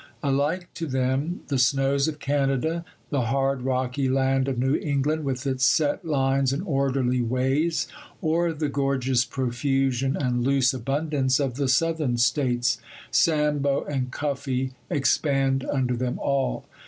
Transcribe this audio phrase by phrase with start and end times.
[0.23, 5.45] Alike to them the snows of Canada, the hard, rocky land of New England, with
[5.45, 7.87] its set lines and orderly ways,
[8.19, 12.79] or the gorgeous profusion and loose abundance of the Southern States.
[13.11, 16.65] Sambo and Cuffy expand under them all.